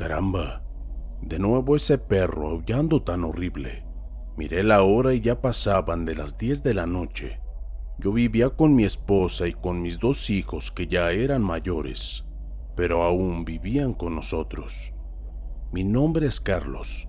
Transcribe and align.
Caramba, 0.00 0.62
de 1.20 1.38
nuevo 1.38 1.76
ese 1.76 1.98
perro 1.98 2.48
aullando 2.48 3.02
tan 3.02 3.22
horrible. 3.22 3.84
Miré 4.34 4.62
la 4.62 4.82
hora 4.82 5.12
y 5.12 5.20
ya 5.20 5.42
pasaban 5.42 6.06
de 6.06 6.14
las 6.14 6.38
10 6.38 6.62
de 6.62 6.72
la 6.72 6.86
noche. 6.86 7.42
Yo 7.98 8.10
vivía 8.10 8.48
con 8.48 8.74
mi 8.74 8.84
esposa 8.84 9.46
y 9.46 9.52
con 9.52 9.82
mis 9.82 9.98
dos 9.98 10.30
hijos 10.30 10.70
que 10.70 10.86
ya 10.86 11.10
eran 11.10 11.42
mayores, 11.42 12.24
pero 12.76 13.02
aún 13.02 13.44
vivían 13.44 13.92
con 13.92 14.14
nosotros. 14.14 14.94
Mi 15.70 15.84
nombre 15.84 16.28
es 16.28 16.40
Carlos. 16.40 17.06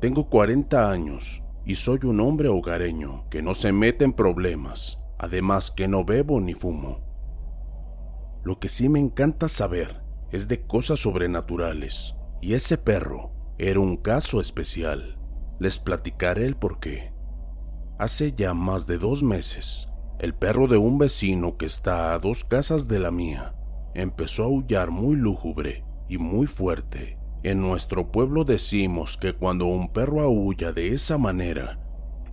Tengo 0.00 0.28
40 0.28 0.90
años 0.90 1.44
y 1.64 1.76
soy 1.76 2.00
un 2.02 2.18
hombre 2.18 2.48
hogareño 2.48 3.28
que 3.30 3.40
no 3.40 3.54
se 3.54 3.70
mete 3.70 4.04
en 4.04 4.14
problemas, 4.14 4.98
además 5.16 5.70
que 5.70 5.86
no 5.86 6.04
bebo 6.04 6.40
ni 6.40 6.54
fumo. 6.54 6.98
Lo 8.42 8.58
que 8.58 8.68
sí 8.68 8.88
me 8.88 8.98
encanta 8.98 9.46
saber 9.46 10.02
es 10.32 10.48
de 10.48 10.66
cosas 10.66 10.98
sobrenaturales, 10.98 12.16
y 12.42 12.54
ese 12.54 12.76
perro 12.76 13.30
era 13.56 13.80
un 13.80 13.96
caso 13.96 14.40
especial. 14.40 15.18
Les 15.60 15.78
platicaré 15.78 16.44
el 16.44 16.56
por 16.56 16.80
qué. 16.80 17.12
Hace 17.98 18.32
ya 18.32 18.52
más 18.52 18.86
de 18.88 18.98
dos 18.98 19.22
meses, 19.22 19.88
el 20.18 20.34
perro 20.34 20.66
de 20.66 20.76
un 20.76 20.98
vecino 20.98 21.56
que 21.56 21.66
está 21.66 22.12
a 22.12 22.18
dos 22.18 22.44
casas 22.44 22.88
de 22.88 22.98
la 22.98 23.12
mía 23.12 23.54
empezó 23.94 24.42
a 24.42 24.46
aullar 24.46 24.90
muy 24.90 25.16
lúgubre 25.16 25.84
y 26.08 26.18
muy 26.18 26.46
fuerte. 26.46 27.18
En 27.44 27.60
nuestro 27.60 28.10
pueblo 28.10 28.44
decimos 28.44 29.16
que 29.16 29.34
cuando 29.34 29.66
un 29.66 29.92
perro 29.92 30.20
aúlla 30.20 30.72
de 30.72 30.94
esa 30.94 31.18
manera 31.18 31.78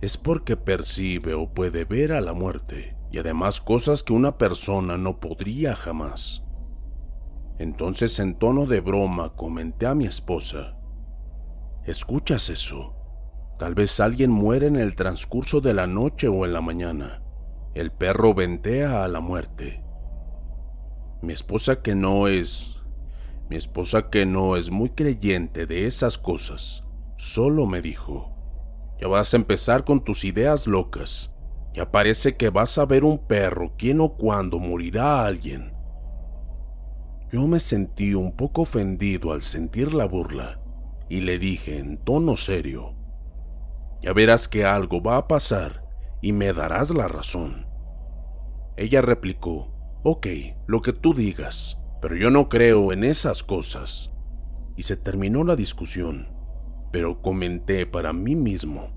es 0.00 0.16
porque 0.16 0.56
percibe 0.56 1.34
o 1.34 1.52
puede 1.52 1.84
ver 1.84 2.12
a 2.12 2.20
la 2.20 2.32
muerte 2.32 2.96
y 3.12 3.18
además 3.18 3.60
cosas 3.60 4.02
que 4.02 4.12
una 4.12 4.38
persona 4.38 4.98
no 4.98 5.20
podría 5.20 5.76
jamás. 5.76 6.42
Entonces 7.60 8.18
en 8.20 8.36
tono 8.36 8.64
de 8.64 8.80
broma 8.80 9.36
comenté 9.36 9.84
a 9.84 9.94
mi 9.94 10.06
esposa, 10.06 10.78
¿escuchas 11.84 12.48
eso? 12.48 12.94
Tal 13.58 13.74
vez 13.74 14.00
alguien 14.00 14.30
muere 14.30 14.66
en 14.66 14.76
el 14.76 14.96
transcurso 14.96 15.60
de 15.60 15.74
la 15.74 15.86
noche 15.86 16.26
o 16.26 16.46
en 16.46 16.54
la 16.54 16.62
mañana. 16.62 17.22
El 17.74 17.92
perro 17.92 18.32
ventea 18.32 19.04
a 19.04 19.08
la 19.08 19.20
muerte. 19.20 19.84
Mi 21.20 21.34
esposa 21.34 21.82
que 21.82 21.94
no 21.94 22.28
es... 22.28 22.76
Mi 23.50 23.56
esposa 23.56 24.08
que 24.08 24.24
no 24.24 24.56
es 24.56 24.70
muy 24.70 24.88
creyente 24.88 25.66
de 25.66 25.86
esas 25.86 26.16
cosas, 26.16 26.84
solo 27.18 27.66
me 27.66 27.82
dijo, 27.82 28.34
ya 28.98 29.06
vas 29.06 29.34
a 29.34 29.36
empezar 29.36 29.84
con 29.84 30.02
tus 30.02 30.24
ideas 30.24 30.66
locas. 30.66 31.30
Ya 31.74 31.90
parece 31.90 32.38
que 32.38 32.48
vas 32.48 32.78
a 32.78 32.86
ver 32.86 33.04
un 33.04 33.18
perro, 33.18 33.74
quién 33.76 34.00
o 34.00 34.14
cuándo 34.14 34.58
morirá 34.58 35.26
alguien. 35.26 35.78
Yo 37.32 37.46
me 37.46 37.60
sentí 37.60 38.14
un 38.14 38.32
poco 38.32 38.62
ofendido 38.62 39.32
al 39.32 39.42
sentir 39.42 39.94
la 39.94 40.04
burla 40.04 40.60
y 41.08 41.20
le 41.20 41.38
dije 41.38 41.78
en 41.78 41.96
tono 41.98 42.36
serio, 42.36 42.94
ya 44.02 44.12
verás 44.12 44.48
que 44.48 44.64
algo 44.64 45.00
va 45.00 45.16
a 45.16 45.28
pasar 45.28 45.84
y 46.20 46.32
me 46.32 46.52
darás 46.52 46.90
la 46.90 47.06
razón. 47.06 47.66
Ella 48.76 49.00
replicó, 49.00 49.72
ok, 50.02 50.26
lo 50.66 50.82
que 50.82 50.92
tú 50.92 51.14
digas, 51.14 51.78
pero 52.02 52.16
yo 52.16 52.30
no 52.30 52.48
creo 52.48 52.92
en 52.92 53.04
esas 53.04 53.44
cosas. 53.44 54.10
Y 54.76 54.82
se 54.82 54.96
terminó 54.96 55.44
la 55.44 55.54
discusión, 55.54 56.28
pero 56.90 57.22
comenté 57.22 57.86
para 57.86 58.12
mí 58.12 58.34
mismo, 58.34 58.88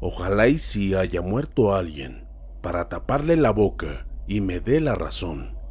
ojalá 0.00 0.48
y 0.48 0.56
si 0.56 0.94
haya 0.94 1.20
muerto 1.20 1.74
alguien, 1.74 2.26
para 2.62 2.88
taparle 2.88 3.36
la 3.36 3.50
boca 3.50 4.06
y 4.26 4.40
me 4.40 4.60
dé 4.60 4.80
la 4.80 4.94
razón. 4.94 5.61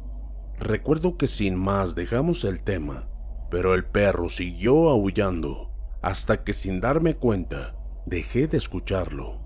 Recuerdo 0.62 1.16
que 1.16 1.26
sin 1.26 1.56
más 1.56 1.96
dejamos 1.96 2.44
el 2.44 2.62
tema, 2.62 3.08
pero 3.50 3.74
el 3.74 3.84
perro 3.84 4.28
siguió 4.28 4.90
aullando 4.90 5.72
hasta 6.02 6.44
que 6.44 6.52
sin 6.52 6.80
darme 6.80 7.16
cuenta 7.16 7.74
dejé 8.06 8.46
de 8.46 8.58
escucharlo. 8.58 9.40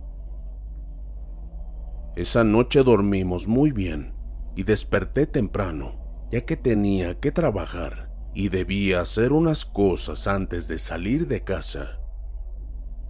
Esa 2.16 2.44
noche 2.44 2.82
dormimos 2.82 3.48
muy 3.48 3.72
bien 3.72 4.12
y 4.56 4.64
desperté 4.64 5.26
temprano, 5.26 6.28
ya 6.30 6.42
que 6.42 6.58
tenía 6.58 7.18
que 7.18 7.32
trabajar 7.32 8.10
y 8.34 8.50
debía 8.50 9.00
hacer 9.00 9.32
unas 9.32 9.64
cosas 9.64 10.26
antes 10.26 10.68
de 10.68 10.78
salir 10.78 11.28
de 11.28 11.44
casa. 11.44 11.98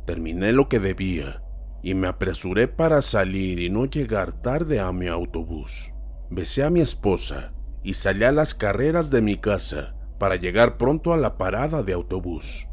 Terminé 0.07 0.53
lo 0.53 0.69
que 0.69 0.79
debía 0.79 1.43
y 1.83 1.95
me 1.95 2.07
apresuré 2.07 2.69
para 2.69 3.03
salir 3.03 3.59
y 3.59 3.69
no 3.69 3.87
llegar 3.87 4.43
tarde 4.43 4.79
a 4.79 4.93
mi 4.93 5.09
autobús. 5.09 5.93
Besé 6.31 6.63
a 6.63 6.71
mi 6.71 6.81
esposa 6.81 7.53
y 7.87 7.95
salí 7.95 8.25
a 8.25 8.33
las 8.33 8.57
carreras 8.57 9.11
de 9.11 9.23
mi 9.23 9.37
casa 9.37 9.95
para 10.19 10.35
llegar 10.35 10.77
pronto 10.77 11.13
a 11.15 11.17
la 11.17 11.39
parada 11.39 11.85
de 11.85 11.93
autobús. 11.93 12.67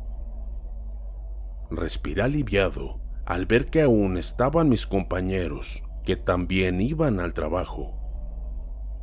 Respiré 1.70 2.24
aliviado 2.24 3.00
al 3.24 3.46
ver 3.46 3.68
que 3.68 3.84
aún 3.84 4.18
estaban 4.18 4.70
mis 4.70 4.88
compañeros, 4.88 5.84
que 6.04 6.16
también 6.16 6.82
iban 6.82 7.20
al 7.20 7.36
trabajo. 7.36 7.94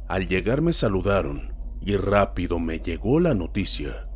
Al 0.09 0.27
llegar 0.27 0.63
me 0.63 0.73
saludaron 0.73 1.55
y 1.81 1.97
rápido 1.97 2.59
me 2.59 2.81
llegó 2.81 3.21
la 3.21 3.35
noticia. 3.35 4.09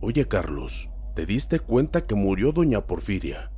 Oye 0.00 0.26
Carlos, 0.28 0.88
¿te 1.14 1.26
diste 1.26 1.60
cuenta 1.60 2.06
que 2.06 2.14
murió 2.14 2.52
doña 2.52 2.86
Porfiria? 2.86 3.52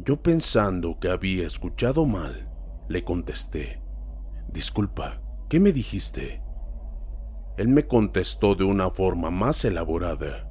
Yo 0.00 0.20
pensando 0.20 0.98
que 0.98 1.10
había 1.10 1.46
escuchado 1.46 2.06
mal, 2.06 2.50
le 2.88 3.04
contesté. 3.04 3.80
Disculpa, 4.52 5.22
¿qué 5.48 5.60
me 5.60 5.70
dijiste? 5.70 6.43
Él 7.56 7.68
me 7.68 7.86
contestó 7.86 8.54
de 8.54 8.64
una 8.64 8.90
forma 8.90 9.30
más 9.30 9.64
elaborada. 9.64 10.50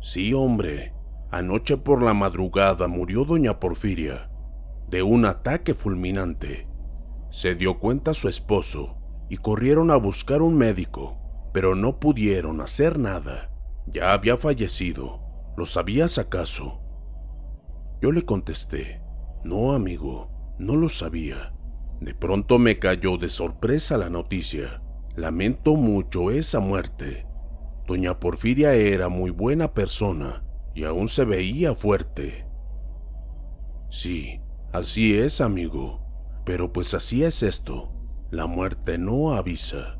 Sí, 0.00 0.32
hombre, 0.32 0.94
anoche 1.30 1.76
por 1.76 2.02
la 2.02 2.14
madrugada 2.14 2.88
murió 2.88 3.24
doña 3.24 3.60
Porfiria, 3.60 4.30
de 4.88 5.02
un 5.02 5.24
ataque 5.24 5.74
fulminante. 5.74 6.66
Se 7.30 7.54
dio 7.54 7.78
cuenta 7.78 8.14
su 8.14 8.28
esposo 8.28 8.96
y 9.28 9.36
corrieron 9.36 9.90
a 9.90 9.96
buscar 9.96 10.42
un 10.42 10.56
médico, 10.56 11.18
pero 11.52 11.74
no 11.74 11.98
pudieron 12.00 12.60
hacer 12.60 12.98
nada. 12.98 13.50
Ya 13.86 14.12
había 14.12 14.36
fallecido. 14.36 15.20
¿Lo 15.56 15.66
sabías 15.66 16.18
acaso? 16.18 16.80
Yo 18.00 18.10
le 18.10 18.24
contesté, 18.24 19.02
no, 19.44 19.74
amigo, 19.74 20.54
no 20.58 20.76
lo 20.76 20.88
sabía. 20.88 21.54
De 22.00 22.14
pronto 22.14 22.58
me 22.58 22.78
cayó 22.78 23.16
de 23.16 23.28
sorpresa 23.28 23.96
la 23.96 24.10
noticia. 24.10 24.81
Lamento 25.14 25.76
mucho 25.76 26.30
esa 26.30 26.60
muerte. 26.60 27.26
Doña 27.86 28.18
Porfiria 28.18 28.74
era 28.74 29.10
muy 29.10 29.30
buena 29.30 29.74
persona 29.74 30.42
y 30.74 30.84
aún 30.84 31.08
se 31.08 31.24
veía 31.24 31.74
fuerte. 31.74 32.46
Sí, 33.90 34.40
así 34.72 35.18
es, 35.18 35.42
amigo. 35.42 36.00
Pero 36.46 36.72
pues 36.72 36.94
así 36.94 37.24
es 37.24 37.42
esto. 37.42 37.92
La 38.30 38.46
muerte 38.46 38.96
no 38.96 39.34
avisa. 39.34 39.98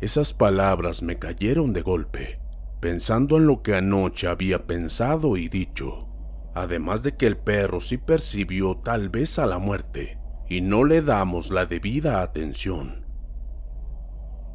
Esas 0.00 0.34
palabras 0.34 1.02
me 1.02 1.18
cayeron 1.18 1.72
de 1.72 1.82
golpe, 1.82 2.40
pensando 2.80 3.36
en 3.36 3.46
lo 3.46 3.62
que 3.62 3.76
anoche 3.76 4.26
había 4.26 4.66
pensado 4.66 5.36
y 5.36 5.48
dicho, 5.48 6.08
además 6.54 7.04
de 7.04 7.16
que 7.16 7.26
el 7.26 7.38
perro 7.38 7.80
sí 7.80 7.96
percibió 7.96 8.76
tal 8.78 9.08
vez 9.08 9.38
a 9.38 9.46
la 9.46 9.58
muerte 9.58 10.18
y 10.48 10.60
no 10.60 10.84
le 10.84 11.00
damos 11.00 11.50
la 11.50 11.64
debida 11.64 12.22
atención. 12.22 13.05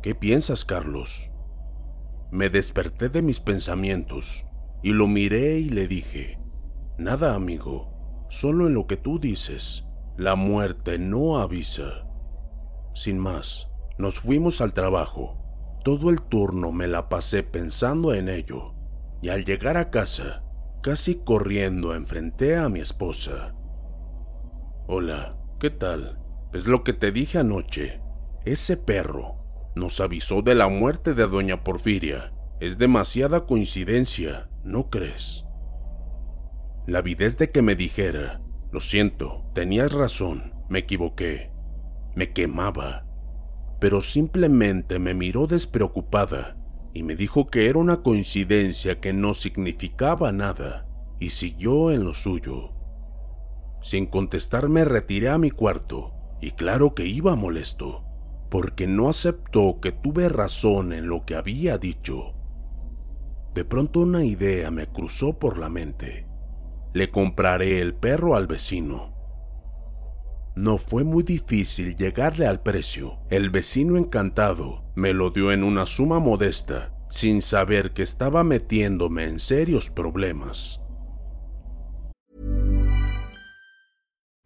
¿Qué 0.02 0.16
piensas, 0.16 0.66
Carlos? 0.66 1.30
Me 2.32 2.50
desperté 2.50 3.10
de 3.10 3.22
mis 3.22 3.40
pensamientos 3.40 4.48
y 4.82 4.94
lo 4.94 5.08
miré 5.08 5.60
y 5.60 5.70
le 5.70 5.88
dije, 5.88 6.40
nada 6.98 7.36
amigo, 7.36 8.26
solo 8.28 8.66
en 8.66 8.74
lo 8.74 8.88
que 8.88 8.98
tú 8.98 9.20
dices, 9.20 9.86
la 10.18 10.34
muerte 10.34 10.98
no 10.98 11.38
avisa. 11.38 12.08
Sin 12.96 13.20
más, 13.20 13.70
nos 14.00 14.20
fuimos 14.20 14.60
al 14.62 14.74
trabajo. 14.74 15.38
Todo 15.84 16.10
el 16.10 16.24
turno 16.24 16.72
me 16.72 16.88
la 16.88 17.08
pasé 17.08 17.44
pensando 17.44 18.16
en 18.16 18.28
ello, 18.28 18.74
y 19.22 19.30
al 19.30 19.46
llegar 19.46 19.78
a 19.78 19.92
casa, 19.92 20.44
casi 20.82 21.18
corriendo 21.18 21.94
enfrenté 21.94 22.58
a 22.58 22.70
mi 22.70 22.80
esposa. 22.80 23.54
Hola, 24.88 25.38
¿qué 25.60 25.70
tal? 25.70 26.18
Es 26.54 26.66
lo 26.66 26.84
que 26.84 26.94
te 26.94 27.12
dije 27.12 27.38
anoche. 27.38 28.02
Ese 28.46 28.78
perro 28.78 29.41
nos 29.76 30.00
avisó 30.00 30.42
de 30.42 30.56
la 30.56 30.68
muerte 30.68 31.14
de 31.14 31.28
doña 31.28 31.64
Porfiria. 31.64 32.34
Es 32.60 32.78
demasiada 32.78 33.46
coincidencia, 33.46 34.50
¿no 34.64 34.90
crees? 34.90 35.46
La 36.88 37.00
avidez 37.00 37.38
de 37.38 37.52
que 37.52 37.62
me 37.62 37.76
dijera, 37.76 38.42
lo 38.72 38.80
siento, 38.80 39.46
tenías 39.54 39.92
razón, 39.92 40.54
me 40.70 40.80
equivoqué. 40.80 41.52
Me 42.16 42.34
quemaba 42.34 43.06
pero 43.82 44.00
simplemente 44.00 45.00
me 45.00 45.16
miró 45.16 45.48
despreocupada 45.48 46.56
y 46.94 47.02
me 47.02 47.16
dijo 47.16 47.48
que 47.48 47.68
era 47.68 47.80
una 47.80 48.04
coincidencia 48.04 49.00
que 49.00 49.12
no 49.12 49.34
significaba 49.34 50.32
nada 50.32 50.86
y 51.20 51.32
siguió 51.32 51.92
en 51.92 52.04
lo 52.04 52.14
suyo. 52.14 52.74
Sin 53.82 54.06
contestar 54.06 54.70
me 54.70 54.86
retiré 54.86 55.30
a 55.30 55.40
mi 55.40 55.50
cuarto 55.50 56.14
y 56.40 56.52
claro 56.52 56.94
que 56.94 57.08
iba 57.08 57.36
molesto, 57.36 58.04
porque 58.52 58.86
no 58.86 59.10
aceptó 59.10 59.80
que 59.82 59.92
tuve 59.92 60.30
razón 60.30 60.94
en 60.94 61.08
lo 61.08 61.26
que 61.26 61.34
había 61.34 61.80
dicho. 61.80 62.36
De 63.56 63.66
pronto 63.66 64.02
una 64.02 64.24
idea 64.24 64.70
me 64.70 64.86
cruzó 64.86 65.40
por 65.40 65.58
la 65.58 65.70
mente. 65.70 66.28
Le 66.94 67.10
compraré 67.10 67.82
el 67.82 67.96
perro 67.96 68.36
al 68.36 68.46
vecino 68.46 69.12
no 70.56 70.78
fue 70.78 71.06
muy 71.06 71.24
difícil 71.24 71.96
llegarle 71.96 72.46
al 72.46 72.62
precio. 72.62 73.20
El 73.30 73.50
vecino 73.50 73.98
encantado 73.98 74.84
me 74.96 75.14
lo 75.14 75.30
dio 75.30 75.52
en 75.52 75.64
una 75.64 75.86
suma 75.86 76.20
modesta, 76.20 76.94
sin 77.10 77.42
saber 77.42 77.94
que 77.94 78.04
estaba 78.04 78.44
metiéndome 78.44 79.24
en 79.26 79.40
serios 79.40 79.90
problemas. 79.90 80.81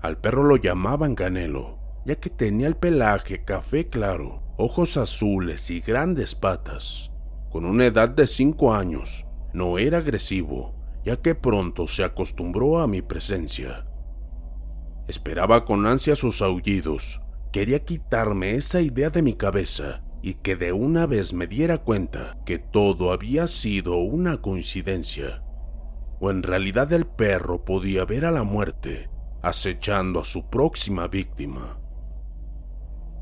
Al 0.00 0.18
perro 0.18 0.44
lo 0.44 0.56
llamaban 0.56 1.16
Canelo, 1.16 1.78
ya 2.06 2.14
que 2.14 2.30
tenía 2.30 2.68
el 2.68 2.76
pelaje 2.76 3.44
café 3.44 3.88
claro, 3.88 4.42
ojos 4.56 4.96
azules 4.96 5.70
y 5.70 5.80
grandes 5.80 6.36
patas. 6.36 7.10
Con 7.50 7.64
una 7.64 7.86
edad 7.86 8.08
de 8.08 8.28
cinco 8.28 8.72
años, 8.72 9.26
no 9.52 9.76
era 9.76 9.98
agresivo, 9.98 10.76
ya 11.04 11.16
que 11.16 11.34
pronto 11.34 11.88
se 11.88 12.04
acostumbró 12.04 12.78
a 12.78 12.86
mi 12.86 13.02
presencia. 13.02 13.86
Esperaba 15.08 15.64
con 15.64 15.84
ansia 15.84 16.14
sus 16.14 16.42
aullidos, 16.42 17.20
quería 17.50 17.84
quitarme 17.84 18.54
esa 18.54 18.80
idea 18.80 19.10
de 19.10 19.22
mi 19.22 19.34
cabeza 19.34 20.04
y 20.22 20.34
que 20.34 20.54
de 20.54 20.72
una 20.72 21.06
vez 21.06 21.32
me 21.32 21.48
diera 21.48 21.78
cuenta 21.78 22.38
que 22.46 22.58
todo 22.58 23.10
había 23.10 23.48
sido 23.48 23.96
una 23.96 24.40
coincidencia. 24.40 25.42
O 26.20 26.30
en 26.30 26.44
realidad 26.44 26.92
el 26.92 27.04
perro 27.06 27.64
podía 27.64 28.04
ver 28.04 28.24
a 28.26 28.30
la 28.30 28.44
muerte 28.44 29.08
acechando 29.42 30.20
a 30.20 30.24
su 30.24 30.48
próxima 30.48 31.06
víctima. 31.06 31.78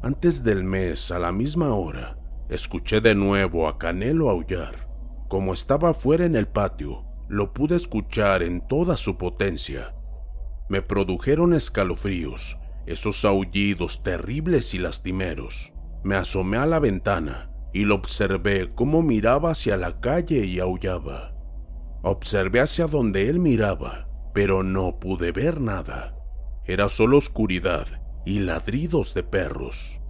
Antes 0.03 0.45
del 0.45 0.65
mes, 0.65 1.11
a 1.11 1.19
la 1.19 1.33
misma 1.33 1.75
hora, 1.75 2.19
escuché 2.49 3.01
de 3.01 3.15
nuevo 3.15 3.69
a 3.69 3.79
Canelo 3.79 4.31
aullar. 4.31 4.89
Como 5.29 5.53
estaba 5.53 5.93
fuera 5.95 6.25
en 6.25 6.37
el 6.37 6.47
patio, 6.47 7.05
lo 7.29 7.53
pude 7.53 7.77
escuchar 7.77 8.43
en 8.43 8.67
toda 8.67 8.97
su 8.97 9.19
potencia. 9.19 9.95
Me 10.69 10.81
produjeron 10.81 11.55
escalofríos, 11.55 12.59
esos 12.87 13.25
aullidos 13.25 14.03
terribles 14.03 14.75
y 14.75 14.79
lastimeros. 14.79 15.75
Me 16.03 16.15
asomé 16.15 16.57
a 16.57 16.67
la 16.67 16.79
ventana 16.79 17.51
y 17.73 17.85
lo 17.85 17.97
observé 17.97 18.73
cómo 18.75 19.03
miraba 19.03 19.51
hacia 19.51 19.77
la 19.77 20.01
calle 20.01 20.45
y 20.45 20.61
aullaba. 20.61 21.35
Observé 22.03 22.61
hacia 22.61 22.87
donde 22.87 23.29
él 23.29 23.41
miraba 23.41 24.06
pero 24.37 24.63
no 24.63 25.01
pude 25.01 25.33
ver 25.33 25.63
nada. 25.63 26.15
Era 26.67 26.91
solo 26.91 27.17
oscuridad 27.17 27.87
y 28.27 28.41
ladridos 28.41 29.15
de 29.15 29.23
perros. 29.23 30.03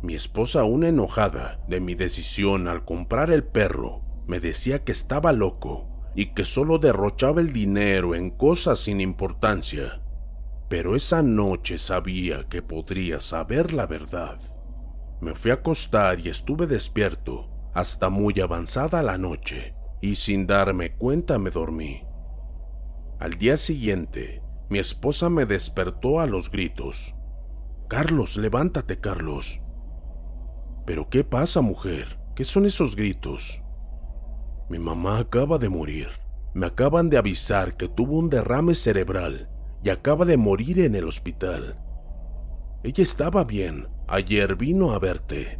Mi 0.00 0.14
esposa, 0.14 0.60
aún 0.60 0.84
enojada 0.84 1.58
de 1.66 1.80
mi 1.80 1.96
decisión 1.96 2.68
al 2.68 2.84
comprar 2.84 3.32
el 3.32 3.42
perro, 3.42 4.02
me 4.28 4.38
decía 4.38 4.84
que 4.84 4.92
estaba 4.92 5.32
loco 5.32 5.88
y 6.14 6.34
que 6.34 6.44
solo 6.44 6.78
derrochaba 6.78 7.40
el 7.40 7.52
dinero 7.52 8.14
en 8.14 8.30
cosas 8.30 8.78
sin 8.78 9.00
importancia. 9.00 10.02
Pero 10.68 10.94
esa 10.94 11.24
noche 11.24 11.78
sabía 11.78 12.44
que 12.48 12.62
podría 12.62 13.20
saber 13.20 13.74
la 13.74 13.86
verdad. 13.86 14.38
Me 15.20 15.34
fui 15.34 15.50
a 15.50 15.54
acostar 15.54 16.20
y 16.20 16.28
estuve 16.28 16.68
despierto 16.68 17.50
hasta 17.74 18.08
muy 18.08 18.40
avanzada 18.40 19.02
la 19.02 19.18
noche, 19.18 19.74
y 20.00 20.14
sin 20.14 20.46
darme 20.46 20.92
cuenta 20.92 21.40
me 21.40 21.50
dormí. 21.50 22.07
Al 23.20 23.32
día 23.32 23.56
siguiente, 23.56 24.44
mi 24.68 24.78
esposa 24.78 25.28
me 25.28 25.44
despertó 25.44 26.20
a 26.20 26.28
los 26.28 26.52
gritos. 26.52 27.16
Carlos, 27.88 28.36
levántate, 28.36 29.00
Carlos. 29.00 29.60
¿Pero 30.86 31.10
qué 31.10 31.24
pasa, 31.24 31.60
mujer? 31.60 32.20
¿Qué 32.36 32.44
son 32.44 32.64
esos 32.64 32.94
gritos? 32.94 33.60
Mi 34.70 34.78
mamá 34.78 35.18
acaba 35.18 35.58
de 35.58 35.68
morir. 35.68 36.06
Me 36.54 36.66
acaban 36.66 37.10
de 37.10 37.18
avisar 37.18 37.76
que 37.76 37.88
tuvo 37.88 38.16
un 38.16 38.30
derrame 38.30 38.76
cerebral 38.76 39.50
y 39.82 39.90
acaba 39.90 40.24
de 40.24 40.36
morir 40.36 40.78
en 40.78 40.94
el 40.94 41.08
hospital. 41.08 41.76
Ella 42.84 43.02
estaba 43.02 43.42
bien. 43.42 43.88
Ayer 44.06 44.54
vino 44.54 44.92
a 44.92 45.00
verte. 45.00 45.58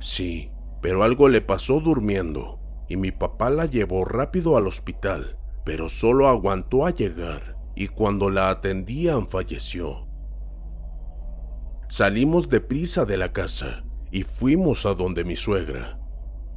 Sí, 0.00 0.50
pero 0.80 1.02
algo 1.02 1.28
le 1.28 1.42
pasó 1.42 1.78
durmiendo 1.80 2.58
y 2.88 2.96
mi 2.96 3.12
papá 3.12 3.50
la 3.50 3.66
llevó 3.66 4.06
rápido 4.06 4.56
al 4.56 4.66
hospital 4.66 5.36
pero 5.64 5.88
solo 5.88 6.28
aguantó 6.28 6.86
a 6.86 6.90
llegar 6.90 7.56
y 7.74 7.88
cuando 7.88 8.30
la 8.30 8.50
atendían 8.50 9.28
falleció. 9.28 10.06
Salimos 11.88 12.48
deprisa 12.48 13.04
de 13.04 13.16
la 13.16 13.32
casa 13.32 13.84
y 14.10 14.22
fuimos 14.22 14.86
a 14.86 14.94
donde 14.94 15.24
mi 15.24 15.36
suegra. 15.36 15.98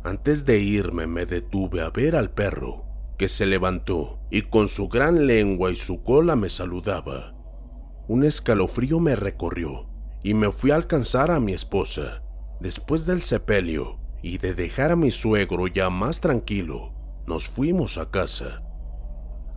Antes 0.04 0.46
de 0.46 0.60
irme 0.60 1.08
me 1.08 1.26
detuve 1.26 1.82
a 1.82 1.90
ver 1.90 2.16
al 2.16 2.32
perro, 2.32 2.86
que 3.18 3.28
se 3.28 3.46
levantó 3.46 4.20
y 4.30 4.44
con 4.44 4.68
su 4.68 4.88
gran 4.88 5.26
lengua 5.28 5.72
y 5.72 5.76
su 5.76 6.04
cola 6.04 6.36
me 6.36 6.50
saludaba. 6.50 7.34
Un 8.08 8.24
escalofrío 8.24 9.00
me 9.00 9.16
recorrió 9.16 9.88
y 10.22 10.34
me 10.34 10.52
fui 10.52 10.72
a 10.72 10.76
alcanzar 10.76 11.32
a 11.32 11.40
mi 11.40 11.54
esposa. 11.54 12.22
Después 12.60 13.06
del 13.06 13.22
sepelio 13.22 14.00
y 14.22 14.38
de 14.38 14.54
dejar 14.54 14.92
a 14.92 14.96
mi 14.96 15.12
suegro 15.12 15.68
ya 15.68 15.90
más 15.90 16.20
tranquilo, 16.20 16.94
nos 17.28 17.48
fuimos 17.50 17.98
a 17.98 18.10
casa. 18.12 18.65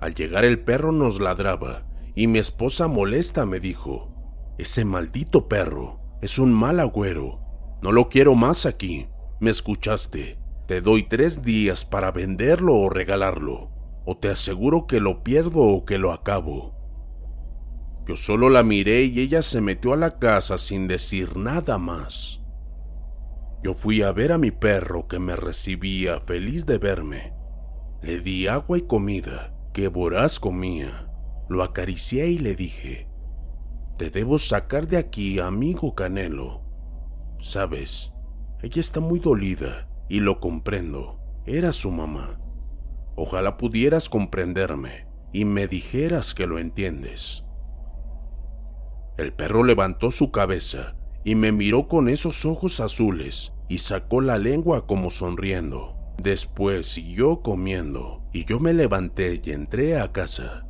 Al 0.01 0.15
llegar 0.15 0.45
el 0.45 0.61
perro 0.61 0.93
nos 0.93 1.21
ladraba 1.21 1.85
y 2.15 2.29
mi 2.29 2.39
esposa 2.39 2.87
molesta 2.87 3.47
me 3.47 3.59
dijo, 3.59 4.15
ese 4.57 4.85
maldito 4.85 5.49
perro 5.49 6.01
es 6.23 6.39
un 6.39 6.53
mal 6.53 6.81
agüero, 6.81 7.41
no 7.83 7.93
lo 7.93 8.09
quiero 8.09 8.35
más 8.35 8.67
aquí, 8.67 9.09
¿me 9.41 9.51
escuchaste? 9.51 10.39
Te 10.67 10.81
doy 10.81 11.09
tres 11.09 11.43
días 11.43 11.85
para 11.85 12.13
venderlo 12.13 12.77
o 12.77 12.91
regalarlo, 12.91 13.71
o 14.05 14.17
te 14.17 14.29
aseguro 14.29 14.87
que 14.87 15.01
lo 15.01 15.23
pierdo 15.25 15.61
o 15.61 15.85
que 15.85 15.99
lo 15.99 16.13
acabo. 16.13 16.75
Yo 18.07 18.17
solo 18.17 18.51
la 18.51 18.63
miré 18.63 19.03
y 19.03 19.21
ella 19.21 19.43
se 19.43 19.61
metió 19.61 19.93
a 19.93 19.97
la 19.97 20.19
casa 20.19 20.59
sin 20.59 20.87
decir 20.89 21.37
nada 21.37 21.79
más. 21.79 22.41
Yo 23.63 23.75
fui 23.75 24.03
a 24.03 24.13
ver 24.13 24.33
a 24.33 24.39
mi 24.39 24.51
perro 24.51 25.09
que 25.09 25.19
me 25.19 25.35
recibía 25.35 26.21
feliz 26.21 26.67
de 26.67 26.79
verme. 26.79 27.33
Le 28.01 28.21
di 28.21 28.47
agua 28.47 28.79
y 28.79 28.83
comida 28.83 29.58
que 29.79 29.87
voraz 29.87 30.41
comía. 30.41 31.09
Lo 31.49 31.63
acaricié 31.63 32.27
y 32.27 32.39
le 32.39 32.57
dije, 32.57 33.09
te 33.97 34.11
debo 34.11 34.37
sacar 34.39 34.89
de 34.89 34.97
aquí, 34.97 35.39
amigo 35.39 35.95
Canelo. 35.95 36.63
Sabes, 37.39 38.13
ella 38.61 38.81
está 38.81 38.99
muy 38.99 39.21
dolida 39.21 39.89
y 40.09 40.19
lo 40.19 40.41
comprendo. 40.41 41.21
Era 41.47 41.73
su 41.73 41.93
mamá. 41.93 42.41
Ojalá 43.15 43.57
pudieras 43.57 44.09
comprenderme 44.09 45.07
y 45.33 45.45
me 45.45 45.69
dijeras 45.69 46.35
que 46.35 46.49
lo 46.49 46.59
entiendes. 46.59 47.45
El 49.17 49.33
perro 49.33 49.63
levantó 49.63 50.11
su 50.11 50.33
cabeza 50.33 50.97
y 51.23 51.37
me 51.37 51.53
miró 51.53 51.87
con 51.87 52.09
esos 52.09 52.45
ojos 52.45 52.81
azules 52.81 53.53
y 53.69 53.79
sacó 53.79 54.23
la 54.23 54.39
lengua 54.39 54.89
como 54.89 55.11
sonriendo. 55.11 55.98
Después 56.23 56.87
siguió 56.89 57.43
comiendo 57.43 58.25
y 58.33 58.45
yo 58.45 58.59
me 58.59 58.73
levanté 58.73 59.41
y 59.45 59.53
entré 59.53 60.01
a 60.01 60.11
casa. 60.11 60.67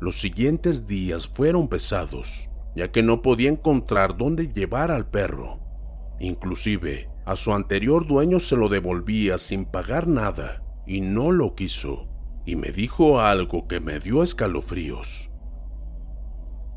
Los 0.00 0.18
siguientes 0.18 0.86
días 0.86 1.28
fueron 1.28 1.68
pesados, 1.68 2.48
ya 2.74 2.90
que 2.90 3.02
no 3.02 3.20
podía 3.20 3.50
encontrar 3.50 4.16
dónde 4.16 4.48
llevar 4.48 4.90
al 4.90 5.06
perro. 5.06 5.60
Inclusive, 6.18 7.10
a 7.26 7.36
su 7.36 7.52
anterior 7.52 8.06
dueño 8.06 8.40
se 8.40 8.56
lo 8.56 8.70
devolvía 8.70 9.36
sin 9.36 9.66
pagar 9.66 10.08
nada, 10.08 10.64
y 10.86 11.02
no 11.02 11.30
lo 11.30 11.54
quiso, 11.54 12.08
y 12.46 12.56
me 12.56 12.72
dijo 12.72 13.20
algo 13.20 13.68
que 13.68 13.80
me 13.80 14.00
dio 14.00 14.22
escalofríos. 14.22 15.30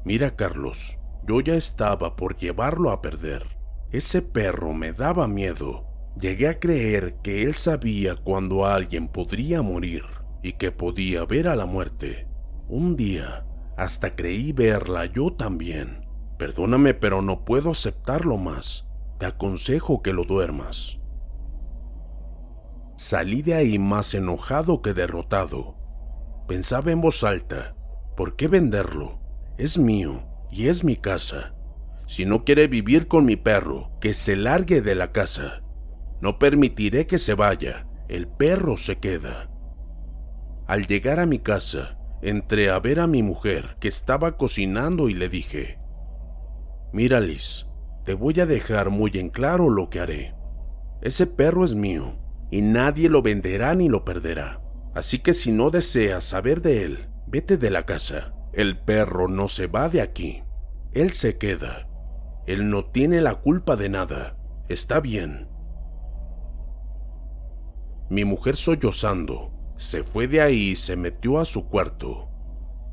Mira, 0.03 0.35
Carlos, 0.35 0.99
yo 1.25 1.39
ya 1.39 1.55
estaba 1.55 2.17
por 2.17 2.37
llevarlo 2.37 2.91
a 2.91 3.01
perder. 3.01 3.57
Ese 3.91 4.21
perro 4.21 4.73
me 4.73 4.91
daba 4.91 5.27
miedo 5.27 5.94
Llegué 6.19 6.47
a 6.47 6.59
creer 6.59 7.15
que 7.21 7.43
él 7.43 7.55
sabía 7.55 8.15
cuando 8.15 8.65
alguien 8.65 9.09
podría 9.09 9.61
morir 9.61 10.03
y 10.41 10.53
que 10.53 10.71
podía 10.71 11.25
ver 11.25 11.47
a 11.49 11.55
la 11.55 11.65
muerte. 11.65 12.27
Un 12.69 12.95
día, 12.95 13.45
hasta 13.77 14.15
creí 14.15 14.53
verla 14.53 15.05
yo 15.05 15.33
también. 15.33 16.07
Perdóname, 16.37 16.93
pero 16.93 17.21
no 17.21 17.43
puedo 17.43 17.71
aceptarlo 17.71 18.37
más. 18.37 18.87
Te 19.19 19.25
aconsejo 19.25 20.01
que 20.01 20.13
lo 20.13 20.23
duermas. 20.23 20.99
Salí 22.95 23.41
de 23.41 23.55
ahí 23.55 23.77
más 23.77 24.13
enojado 24.13 24.81
que 24.81 24.93
derrotado. 24.93 25.75
Pensaba 26.47 26.91
en 26.91 27.01
voz 27.01 27.25
alta, 27.25 27.75
¿por 28.15 28.37
qué 28.37 28.47
venderlo? 28.47 29.19
Es 29.57 29.77
mío 29.77 30.23
y 30.49 30.67
es 30.67 30.85
mi 30.85 30.95
casa. 30.95 31.53
Si 32.07 32.25
no 32.25 32.45
quiere 32.45 32.67
vivir 32.67 33.07
con 33.07 33.25
mi 33.25 33.35
perro, 33.35 33.91
que 33.99 34.13
se 34.13 34.37
largue 34.37 34.81
de 34.81 34.95
la 34.95 35.11
casa. 35.11 35.64
No 36.21 36.39
permitiré 36.39 37.07
que 37.07 37.19
se 37.19 37.33
vaya, 37.33 37.87
el 38.07 38.27
perro 38.27 38.77
se 38.77 38.97
queda. 38.97 39.49
Al 40.67 40.87
llegar 40.87 41.19
a 41.19 41.25
mi 41.25 41.39
casa, 41.39 41.97
entré 42.21 42.69
a 42.69 42.79
ver 42.79 42.99
a 42.99 43.07
mi 43.07 43.21
mujer 43.21 43.77
que 43.79 43.87
estaba 43.87 44.37
cocinando 44.37 45.09
y 45.09 45.13
le 45.13 45.29
dije, 45.29 45.79
Mira 46.91 47.19
Liz, 47.19 47.67
te 48.03 48.13
voy 48.13 48.39
a 48.39 48.45
dejar 48.45 48.89
muy 48.89 49.11
en 49.15 49.29
claro 49.29 49.69
lo 49.69 49.89
que 49.89 49.99
haré. 49.99 50.35
Ese 51.01 51.27
perro 51.27 51.65
es 51.65 51.75
mío 51.75 52.17
y 52.51 52.61
nadie 52.61 53.09
lo 53.09 53.21
venderá 53.21 53.75
ni 53.75 53.89
lo 53.89 54.05
perderá. 54.05 54.61
Así 54.93 55.19
que 55.19 55.33
si 55.33 55.51
no 55.51 55.71
deseas 55.71 56.23
saber 56.23 56.61
de 56.61 56.83
él, 56.83 57.09
vete 57.27 57.57
de 57.57 57.69
la 57.69 57.85
casa. 57.85 58.33
El 58.53 58.79
perro 58.79 59.27
no 59.27 59.47
se 59.49 59.67
va 59.67 59.89
de 59.89 60.01
aquí. 60.01 60.43
Él 60.93 61.11
se 61.11 61.37
queda. 61.37 61.89
Él 62.47 62.69
no 62.69 62.85
tiene 62.85 63.19
la 63.21 63.35
culpa 63.35 63.75
de 63.75 63.89
nada. 63.89 64.37
Está 64.69 65.01
bien. 65.01 65.49
Mi 68.09 68.25
mujer 68.25 68.55
sollozando, 68.55 69.51
se 69.77 70.03
fue 70.03 70.27
de 70.27 70.41
ahí 70.41 70.69
y 70.69 70.75
se 70.75 70.95
metió 70.95 71.39
a 71.39 71.45
su 71.45 71.67
cuarto. 71.67 72.29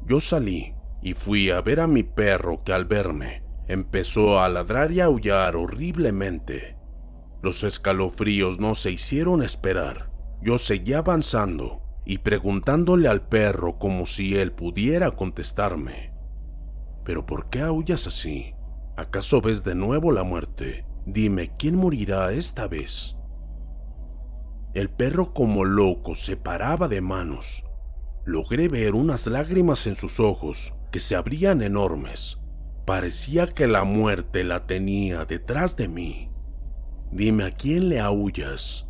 Yo 0.06 0.20
salí 0.20 0.74
y 1.02 1.14
fui 1.14 1.50
a 1.50 1.60
ver 1.60 1.80
a 1.80 1.86
mi 1.86 2.02
perro 2.02 2.62
que 2.64 2.72
al 2.72 2.86
verme 2.86 3.42
empezó 3.68 4.40
a 4.40 4.48
ladrar 4.48 4.92
y 4.92 5.00
aullar 5.00 5.56
horriblemente. 5.56 6.76
Los 7.42 7.64
escalofríos 7.64 8.58
no 8.58 8.74
se 8.74 8.90
hicieron 8.90 9.42
esperar. 9.42 10.10
Yo 10.40 10.58
seguí 10.58 10.92
avanzando 10.92 11.82
y 12.04 12.18
preguntándole 12.18 13.08
al 13.08 13.28
perro 13.28 13.78
como 13.78 14.06
si 14.06 14.36
él 14.36 14.52
pudiera 14.52 15.12
contestarme. 15.12 16.12
¿Pero 17.04 17.26
por 17.26 17.48
qué 17.50 17.60
aullas 17.60 18.06
así? 18.06 18.54
¿Acaso 18.96 19.40
ves 19.40 19.64
de 19.64 19.74
nuevo 19.74 20.12
la 20.12 20.22
muerte? 20.22 20.84
Dime, 21.06 21.52
¿quién 21.56 21.76
morirá 21.76 22.32
esta 22.32 22.68
vez? 22.68 23.16
El 24.74 24.88
perro 24.88 25.34
como 25.34 25.66
loco 25.66 26.14
se 26.14 26.38
paraba 26.38 26.88
de 26.88 27.02
manos. 27.02 27.62
Logré 28.24 28.68
ver 28.68 28.94
unas 28.94 29.26
lágrimas 29.26 29.86
en 29.86 29.96
sus 29.96 30.18
ojos 30.18 30.72
que 30.90 30.98
se 30.98 31.14
abrían 31.14 31.60
enormes. 31.60 32.38
Parecía 32.86 33.48
que 33.48 33.66
la 33.66 33.84
muerte 33.84 34.44
la 34.44 34.66
tenía 34.66 35.26
detrás 35.26 35.76
de 35.76 35.88
mí. 35.88 36.30
Dime 37.10 37.44
a 37.44 37.50
quién 37.50 37.90
le 37.90 38.00
aullas. 38.00 38.88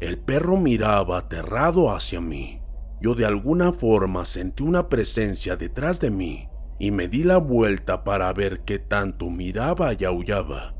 El 0.00 0.18
perro 0.18 0.56
miraba 0.56 1.18
aterrado 1.18 1.90
hacia 1.90 2.22
mí. 2.22 2.62
Yo 3.02 3.14
de 3.14 3.26
alguna 3.26 3.74
forma 3.74 4.24
sentí 4.24 4.62
una 4.62 4.88
presencia 4.88 5.56
detrás 5.56 6.00
de 6.00 6.10
mí 6.10 6.48
y 6.78 6.90
me 6.90 7.06
di 7.06 7.22
la 7.22 7.36
vuelta 7.36 8.02
para 8.02 8.32
ver 8.32 8.60
qué 8.60 8.78
tanto 8.78 9.28
miraba 9.28 9.92
y 9.92 10.04
aullaba. 10.04 10.74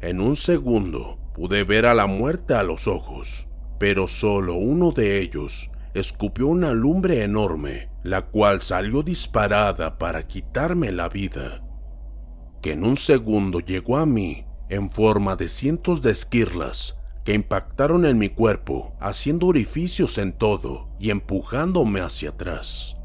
En 0.00 0.20
un 0.20 0.34
segundo 0.34 1.19
Pude 1.34 1.64
ver 1.64 1.86
a 1.86 1.94
la 1.94 2.06
muerte 2.06 2.54
a 2.54 2.62
los 2.62 2.88
ojos, 2.88 3.48
pero 3.78 4.08
solo 4.08 4.54
uno 4.54 4.90
de 4.90 5.20
ellos 5.20 5.70
escupió 5.94 6.48
una 6.48 6.72
lumbre 6.72 7.22
enorme, 7.24 7.88
la 8.02 8.26
cual 8.26 8.62
salió 8.62 9.02
disparada 9.02 9.98
para 9.98 10.26
quitarme 10.26 10.92
la 10.92 11.08
vida, 11.08 11.62
que 12.62 12.72
en 12.72 12.84
un 12.84 12.96
segundo 12.96 13.60
llegó 13.60 13.96
a 13.96 14.06
mí 14.06 14.44
en 14.68 14.90
forma 14.90 15.36
de 15.36 15.48
cientos 15.48 16.02
de 16.02 16.12
esquirlas 16.12 16.96
que 17.24 17.34
impactaron 17.34 18.06
en 18.06 18.18
mi 18.18 18.30
cuerpo, 18.30 18.96
haciendo 19.00 19.46
orificios 19.46 20.18
en 20.18 20.32
todo 20.32 20.88
y 20.98 21.10
empujándome 21.10 22.00
hacia 22.00 22.30
atrás. 22.30 22.96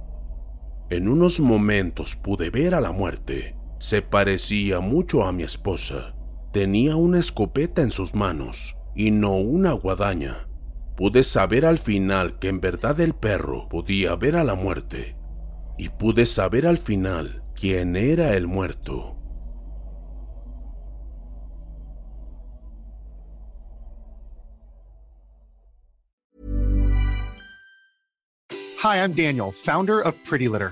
En 0.90 1.10
unos 1.10 1.40
momentos 1.40 2.16
pude 2.16 2.50
ver 2.50 2.76
a 2.76 2.82
la 2.82 2.92
muerte. 2.92 3.58
Se 3.80 4.02
parecía 4.02 4.80
mucho 4.80 5.26
a 5.26 5.32
mi 5.32 5.44
esposa, 5.44 6.15
Tenía 6.56 6.96
una 6.96 7.20
escopeta 7.20 7.82
en 7.82 7.92
sus 7.92 8.16
manos 8.16 8.78
y 8.96 9.12
no 9.12 9.36
una 9.36 9.74
guadaña. 9.74 10.48
Pude 10.96 11.24
saber 11.24 11.66
al 11.66 11.78
final 11.78 12.40
que 12.40 12.48
en 12.48 12.62
verdad 12.62 12.98
el 13.02 13.14
perro 13.14 13.68
podía 13.68 14.16
ver 14.16 14.38
a 14.38 14.46
la 14.46 14.56
muerte. 14.56 15.18
Y 15.78 15.90
pude 15.90 16.26
saber 16.26 16.66
al 16.66 16.78
final 16.78 17.44
quién 17.56 17.98
era 17.98 18.38
el 18.38 18.48
muerto. 18.48 19.18
Hi, 28.82 28.96
I'm 28.96 29.14
Daniel, 29.14 29.52
founder 29.52 30.00
of 30.00 30.16
Pretty 30.24 30.48
Litter. 30.48 30.72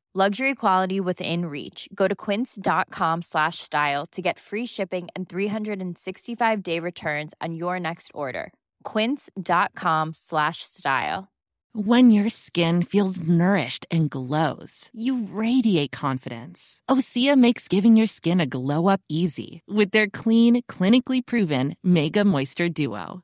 Luxury 0.13 0.55
quality 0.55 0.99
within 0.99 1.45
reach. 1.45 1.87
Go 1.95 2.05
to 2.05 2.13
quince.com 2.13 3.21
slash 3.21 3.59
style 3.59 4.05
to 4.07 4.21
get 4.21 4.39
free 4.39 4.65
shipping 4.65 5.07
and 5.15 5.29
365 5.29 6.61
day 6.63 6.81
returns 6.81 7.33
on 7.39 7.55
your 7.55 7.79
next 7.79 8.11
order. 8.13 8.51
Quince.com 8.83 10.11
slash 10.13 10.63
style. 10.63 11.29
When 11.73 12.11
your 12.11 12.27
skin 12.27 12.83
feels 12.83 13.21
nourished 13.21 13.87
and 13.89 14.09
glows, 14.09 14.89
you 14.91 15.29
radiate 15.31 15.93
confidence. 15.93 16.81
Osea 16.89 17.37
makes 17.37 17.69
giving 17.69 17.95
your 17.95 18.07
skin 18.07 18.41
a 18.41 18.45
glow 18.45 18.89
up 18.89 18.99
easy 19.07 19.61
with 19.65 19.91
their 19.91 20.07
clean, 20.07 20.63
clinically 20.63 21.25
proven 21.25 21.77
Mega 21.81 22.25
Moisture 22.25 22.67
Duo. 22.67 23.23